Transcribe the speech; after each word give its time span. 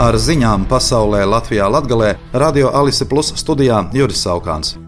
Ar 0.00 0.16
ziņām 0.16 0.62
pasaulē 0.64 1.26
Latvijā 1.28 1.66
Latgalē 1.68 2.14
Radio 2.32 2.70
Alise 2.72 3.04
Plus 3.04 3.34
studijā 3.36 3.82
Juris 3.92 4.22
Saukāns. 4.24 4.78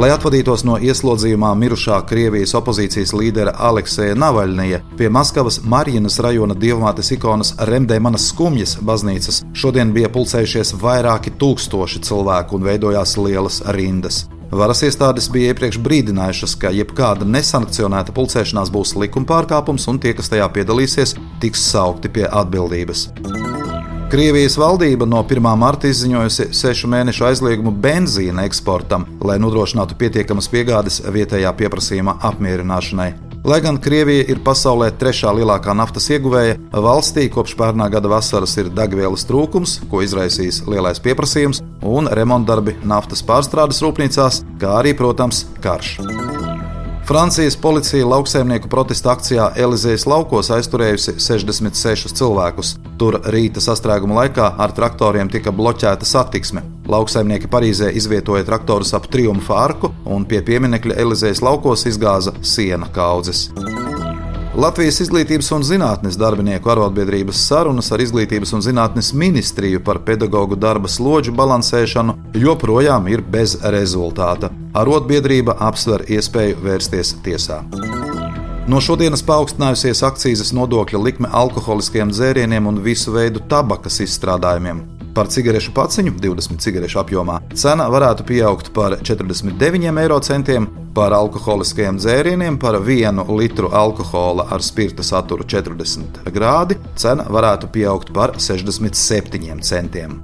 Lai 0.00 0.08
atvadītos 0.14 0.62
no 0.64 0.78
ieslodzījumā 0.80 1.50
mirušā 1.60 1.98
Krievijas 2.08 2.54
opozīcijas 2.56 3.12
līdera 3.12 3.52
Aleksēja 3.68 4.14
Navaļnija, 4.16 4.78
pie 4.96 5.10
Maskavas 5.12 5.58
Marinas 5.68 6.16
rajona 6.24 6.56
dievmātes 6.56 7.12
ikonas 7.12 7.52
Remdēmanas 7.68 8.30
skumjas 8.30 8.78
baznīcas 8.80 9.42
šodien 9.52 9.92
bija 9.92 10.08
pulcējušies 10.14 10.72
vairāki 10.80 11.34
tūkstoši 11.36 12.00
cilvēku 12.08 12.56
un 12.56 12.64
veidojās 12.70 13.18
lielas 13.20 13.60
rindas. 13.76 14.22
Varas 14.48 14.80
iestādes 14.86 15.28
bija 15.28 15.52
iepriekš 15.52 15.76
brīdinājušas, 15.84 16.56
ka 16.62 16.72
jebkāda 16.72 17.28
nesankcionēta 17.28 18.16
pulcēšanās 18.16 18.72
būs 18.72 18.96
likuma 18.96 19.28
pārkāpums, 19.28 19.90
un 19.92 20.00
tie, 20.00 20.16
kas 20.16 20.32
tajā 20.32 20.48
piedalīsies, 20.56 21.18
tiks 21.44 21.68
saukti 21.68 22.14
pie 22.16 22.24
atbildības. 22.30 23.10
Krievijas 24.10 24.54
valdība 24.54 25.02
no 25.02 25.18
1. 25.26 25.42
marta 25.58 25.88
izziņojusi 25.90 26.44
sešu 26.54 26.86
mēnešu 26.92 27.24
aizliegumu 27.26 27.72
benzīna 27.82 28.44
eksportam, 28.46 29.02
lai 29.18 29.34
nodrošinātu 29.42 29.96
pietiekamas 29.98 30.46
piegādes 30.52 31.00
vietējā 31.10 31.50
pieprasījuma 31.58 32.14
apmierināšanai. 32.28 33.08
Lai 33.46 33.58
gan 33.64 33.80
Krievija 33.82 34.28
ir 34.30 34.44
pasaulē 34.46 34.92
trešā 35.00 35.34
lielākā 35.40 35.74
naftas 35.74 36.06
ieguvēja, 36.14 36.54
valstī 36.86 37.26
kopš 37.34 37.56
pērnā 37.58 37.90
gada 37.90 38.10
vasaras 38.14 38.54
ir 38.62 38.70
degvielas 38.70 39.26
trūkums, 39.26 39.80
ko 39.90 40.04
izraisīs 40.06 40.62
lielais 40.70 41.02
pieprasījums 41.02 41.64
un 41.82 42.06
remontdarbi 42.06 42.78
naftas 42.86 43.26
pārstrādes 43.26 43.82
rūpnīcās, 43.82 44.44
kā 44.62 44.78
arī, 44.78 44.94
protams, 44.94 45.48
karš. 45.66 45.96
Francijas 47.06 47.56
policija 47.56 48.06
lauksaimnieku 48.06 48.68
protesta 48.68 49.12
akcijā 49.12 49.44
Elizejas 49.56 50.08
laukos 50.10 50.50
aizturējusi 50.50 51.14
66 51.22 52.10
cilvēkus. 52.18 52.72
Tur 52.98 53.20
rīta 53.30 53.62
sastrēguma 53.62 54.18
laikā 54.24 54.48
ar 54.58 54.74
traktoriem 54.74 55.30
tika 55.30 55.54
bloķēta 55.54 56.02
satiksme. 56.02 56.64
Lauksaimnieki 56.90 57.46
Parīzē 57.52 57.92
izvietoja 57.94 58.42
traktorus 58.50 58.90
ap 58.98 59.06
triumfa 59.06 59.62
arku 59.68 59.94
un 60.02 60.26
pie 60.26 60.42
pieminiekļa 60.50 60.98
Elizejas 61.06 61.46
laukos 61.46 61.86
izgāza 61.86 62.34
siena 62.42 62.90
kaudzes. 62.90 63.52
Latvijas 64.56 65.02
izglītības 65.04 65.50
un 65.52 65.64
zinātnes 65.68 66.14
darbinieku 66.16 66.70
arotbiedrības 66.72 67.42
sarunas 67.44 67.90
ar 67.92 68.00
Izglītības 68.00 68.54
un 68.56 68.62
zinātnes 68.64 69.10
ministriju 69.12 69.82
par 69.84 70.00
pedagoģu 70.06 70.56
darba 70.56 70.88
slodžu 70.88 71.34
balansēšanu 71.36 72.14
joprojām 72.40 73.10
ir 73.12 73.20
bez 73.20 73.58
rezultāta. 73.76 74.48
Arotbiedrība 74.72 75.58
apsver 75.68 76.06
iespēju 76.08 76.56
vērsties 76.64 77.12
tiesā. 77.26 77.60
No 78.66 78.80
šodienas 78.80 79.20
paaugstinājusies 79.28 80.00
akcijas 80.08 80.56
nodokļa 80.56 81.04
likme 81.04 81.36
alkoholiskiem 81.44 82.16
dzērieniem 82.16 82.72
un 82.72 82.80
visu 82.88 83.12
veidu 83.12 83.44
tabakas 83.52 84.00
izstrādājumiem. 84.08 84.86
Par 85.16 85.30
cigarešu 85.32 85.72
paciņu 85.72 86.12
20 86.20 86.60
cigarešu 86.60 86.98
apjomā 87.00 87.38
cena 87.56 87.86
varētu 87.88 88.26
pieaugt 88.28 88.66
par 88.76 88.98
49 89.00 90.00
eiro 90.02 90.18
centiem, 90.20 90.66
par 90.92 91.14
alkoholiskajiem 91.16 91.96
dzērieniem 91.96 92.58
par 92.60 92.76
vienu 92.84 93.24
litru 93.38 93.70
alkohola 93.72 94.44
ar 94.52 94.60
spirta 94.60 95.06
saturu 95.06 95.46
40 95.48 96.20
grādi 96.36 96.76
cena 97.00 97.24
varētu 97.32 97.72
pieaugt 97.72 98.12
par 98.12 98.34
67 98.36 99.64
centiem. 99.64 100.18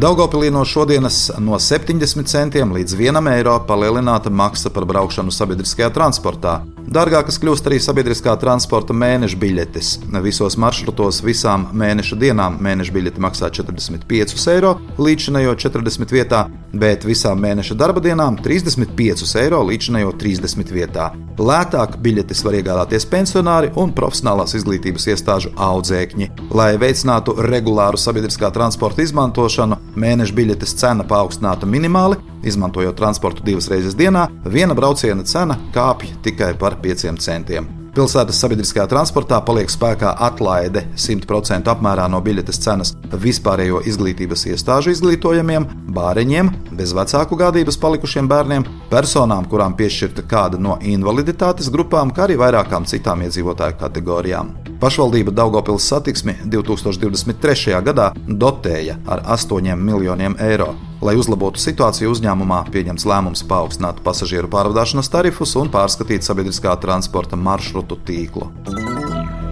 Daugopilī 0.00 0.48
no 0.50 0.64
šodienas 0.64 1.18
no 1.44 1.60
70 1.60 2.24
centiem 2.32 2.72
līdz 2.72 2.96
1 2.96 3.28
eiro 3.36 3.58
palielināta 3.68 4.32
maksa 4.32 4.72
par 4.72 4.88
braukšanu 4.88 5.30
sabiedriskajā 5.32 5.92
transportā. 5.92 6.62
Dārgākas 6.84 7.38
kļūst 7.40 7.64
arī 7.68 7.78
sabiedriskā 7.80 8.34
transporta 8.36 8.92
mēneša 8.92 9.38
biļetes. 9.40 9.92
Visos 10.24 10.58
maršrutos 10.60 11.22
visām 11.24 11.64
mēneša 11.72 12.18
dienām 12.20 12.58
mēneša 12.62 12.92
biļete 12.92 13.22
maksā 13.24 13.48
45 13.56 14.44
eiro 14.52 14.74
līdzinējo 15.00 15.54
40 15.64 16.12
vietā, 16.12 16.42
bet 16.76 17.06
visām 17.08 17.40
mēneša 17.40 17.76
darba 17.80 18.02
dienām 18.04 18.36
35 18.44 19.24
eiro 19.40 19.62
līdzinējo 19.70 20.12
30 20.20 20.74
vietā. 20.76 21.08
Lētāk 21.40 21.96
biļetes 22.04 22.44
var 22.44 22.58
iegādāties 22.60 23.08
pensionāri 23.10 23.72
un 23.80 23.96
profesionālās 23.96 24.54
izglītības 24.60 25.08
iestāžu 25.14 25.54
audzēkņi. 25.56 26.30
Lai 26.52 26.74
veicinātu 26.78 27.38
regulāru 27.48 27.98
sabiedriskā 27.98 28.52
transporta 28.54 29.02
izmantošanu, 29.02 29.80
mēneša 29.96 30.36
biļetes 30.36 30.76
cena 30.84 31.08
paaugstināta 31.08 31.66
minimāli, 31.66 32.20
Izmantojot 32.44 32.96
transportu 32.98 33.44
divas 33.46 33.70
reizes 33.72 33.96
dienā, 33.98 34.28
viena 34.44 34.76
brauciena 34.76 35.24
cena 35.24 35.58
kāpj 35.74 36.12
tikai 36.26 36.52
par 36.60 36.78
5 36.84 37.16
centiem. 37.20 37.70
Pilsētas 37.94 38.40
sabiedriskajā 38.42 38.88
transportā 38.90 39.36
paliek 39.46 39.70
spēkā 39.70 40.16
atlaide 40.26 40.80
100% 40.98 41.70
apmērā 41.70 42.08
no 42.10 42.18
biļetes 42.26 42.58
cenas 42.64 42.90
vispārējo 43.22 43.84
izglītības 43.86 44.42
iestāžu 44.50 44.90
izglītojamiem, 44.90 45.68
bāriņiem, 45.94 46.50
bez 46.74 46.90
vecāku 46.98 47.38
gādības 47.38 47.78
palikušiem 47.78 48.26
bērniem, 48.34 48.66
personām, 48.90 49.46
kurām 49.46 49.78
piešķirta 49.78 50.26
kāda 50.26 50.58
no 50.58 50.74
invaliditātes 50.82 51.70
grupām, 51.70 52.10
kā 52.10 52.26
arī 52.26 52.40
vairākām 52.42 52.90
citām 52.90 53.22
iedzīvotāju 53.28 53.78
kategorijām. 53.86 54.56
Pašvaldība 54.80 55.30
Daugopils 55.30 55.86
satiksmi 55.88 56.34
2023. 56.50 57.76
gadā 57.86 58.10
dotēja 58.26 58.98
ar 59.06 59.22
8 59.36 59.76
miljoniem 59.78 60.36
eiro. 60.40 60.72
Lai 61.04 61.16
uzlabotu 61.20 61.60
situāciju 61.60 62.14
uzņēmumā, 62.14 62.64
pieņems 62.72 63.06
lēmums 63.08 63.44
paaugstināt 63.48 64.00
pasažieru 64.06 64.48
pārvadāšanas 64.52 65.12
tarifus 65.12 65.54
un 65.60 65.72
pārskatīt 65.74 66.26
sabiedriskā 66.26 66.76
transporta 66.80 67.36
maršrutu 67.36 68.00
tīklu. 68.08 68.50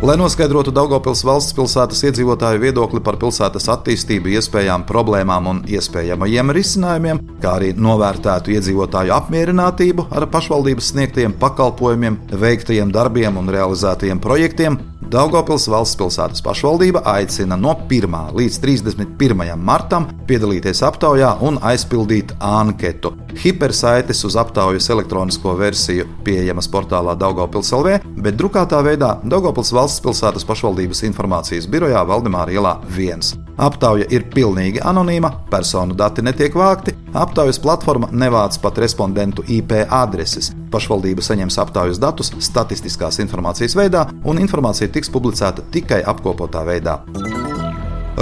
Lai 0.03 0.17
noskaidrotu 0.19 0.73
Daugopils 0.75 1.21
valsts 1.23 1.55
pilsētas 1.55 2.01
iedzīvotāju 2.09 2.59
viedokli 2.59 2.99
par 3.07 3.15
pilsētas 3.21 3.69
attīstību, 3.71 4.33
iespējām, 4.35 4.83
problēmām 4.89 5.47
un 5.47 5.61
iespējamajiem 5.71 6.51
risinājumiem, 6.57 7.21
kā 7.39 7.53
arī 7.61 7.69
novērtētu 7.79 8.51
iedzīvotāju 8.57 9.15
apmierinātību 9.15 10.09
ar 10.11 10.27
pašvaldības 10.33 10.91
sniegtajiem 10.91 11.37
pakalpojumiem, 11.39 12.19
veiktajiem 12.35 12.91
darbiem 12.91 13.39
un 13.39 13.55
realizētajiem 13.55 14.25
projektiem, 14.27 14.81
Daugopils 15.13 15.67
valsts 15.69 15.99
pilsētas 16.01 16.41
pašvaldība 16.41 17.03
aicina 17.11 17.59
no 17.61 17.75
1. 17.85 18.15
līdz 18.33 18.55
31. 18.63 19.43
martam 19.61 20.07
piedalīties 20.29 20.81
aptaujā 20.87 21.35
un 21.45 21.59
aizpildīt 21.69 22.33
anketu. 22.41 23.11
Hipersaites 23.43 24.23
uz 24.25 24.39
aptaujas 24.41 24.89
elektronisko 24.95 25.53
versiju 25.59 26.07
pieejamas 26.25 26.71
portālā 26.73 27.13
Daugopils 27.21 27.75
LV, 27.77 27.99
bet 28.25 28.39
drukātā 28.41 28.81
veidā 28.87 29.19
Daugopils 29.29 29.75
valsts 29.77 29.92
pilsētas 30.01 30.47
pašvaldības 30.49 31.03
informācijas 31.09 31.69
birojā 31.69 32.01
Valdemāra 32.09 32.55
ielā 32.55 32.73
1. 32.89 33.43
Aptauja 33.61 34.07
ir 34.15 34.25
pilnīgi 34.33 34.81
anonīma, 34.81 35.33
personu 35.51 35.97
dati 35.99 36.25
netiek 36.25 36.57
vākti, 36.57 36.95
aptaujas 37.13 37.61
platforma 37.61 38.09
nevāc 38.13 38.57
pat 38.63 38.81
respondentu 38.81 39.45
IP 39.49 39.77
adreses. 39.85 40.53
Pašvaldība 40.73 41.25
saņems 41.27 41.61
aptaujas 41.67 42.01
datus 42.01 42.33
statistiskās 42.41 43.21
informācijas 43.21 43.77
veidā, 43.77 44.07
un 44.25 44.41
informācija 44.41 44.89
tiks 44.89 45.13
publicēta 45.13 45.69
tikai 45.75 46.01
apkopotā 46.07 46.65
veidā. 46.69 47.03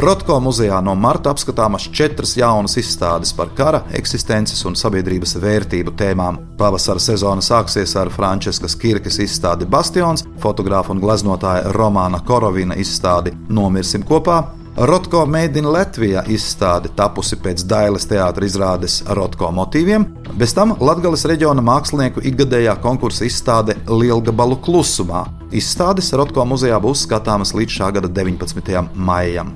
Rotko 0.00 0.38
muzejā 0.40 0.78
no 0.80 0.94
marta 0.96 1.28
apskatāmas 1.34 1.84
četras 1.92 2.30
jaunas 2.38 2.78
izstādes 2.80 3.34
par 3.36 3.50
kara, 3.56 3.82
eksistences 3.98 4.62
un 4.64 4.76
sabiedrības 4.78 5.34
vērtību 5.42 5.92
tēmām. 6.00 6.38
Pavasara 6.56 7.02
sezona 7.04 7.44
sāksies 7.44 7.92
ar 8.00 8.08
Frančiskas 8.14 8.78
Kirkas 8.80 9.20
izstādi 9.20 9.68
Bastions, 9.68 10.24
fotogrāfa 10.40 10.94
un 10.94 11.02
gleznotāja 11.04 11.74
Romāna 11.76 12.22
Korovina 12.24 12.78
izstādi 12.80 13.34
Nomirsim 13.52 14.06
kopā, 14.08 14.38
Rotko 14.80 15.26
Made 15.26 15.60
in 15.60 15.66
Latvijā 15.68 16.22
izstāde 16.32 16.88
tapusi 16.96 17.36
pēc 17.42 17.66
Dailas 17.68 18.06
teātra 18.08 18.46
izrādes 18.48 19.00
Rotko 19.18 19.50
motīviem, 19.52 20.06
bez 20.40 20.54
tam 20.56 20.72
Latvijas 20.80 21.26
reģiona 21.28 21.60
mākslinieku 21.66 22.24
ikgadējā 22.30 22.78
konkursa 22.80 23.28
izstāde 23.28 23.76
Lielgabalu 23.90 24.56
klusumā. 24.64 25.26
Izstādes 25.52 26.08
Rotko 26.16 26.46
muzejā 26.48 26.80
būs 26.80 27.04
skatāmas 27.04 27.52
līdz 27.52 27.76
šā 27.76 27.92
gada 27.98 28.08
19. 28.22 28.94
maijam. 28.94 29.52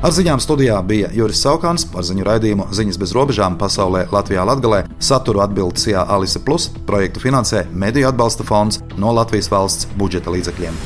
Ar 0.00 0.14
ziņām 0.16 0.40
studijā 0.40 0.78
bija 0.88 1.10
Juris 1.12 1.42
Saukāns 1.44 1.82
par 1.92 2.06
ziņu 2.08 2.24
raidījumu 2.24 2.70
Ziņas 2.72 2.96
bez 3.02 3.12
robežām 3.12 3.58
pasaulē 3.60 4.06
Latvijā 4.08 4.46
Latgalē. 4.48 4.78
Saturu 4.96 5.42
atbild 5.44 5.76
CIA 5.76 6.06
Alise 6.16 6.40
Plus, 6.40 6.70
projektu 6.88 7.20
finansē 7.20 7.66
Mediju 7.68 8.08
atbalsta 8.08 8.48
fonds 8.48 8.80
no 8.96 9.12
Latvijas 9.12 9.52
valsts 9.52 9.92
budžeta 10.00 10.32
līdzekļiem. 10.32 10.80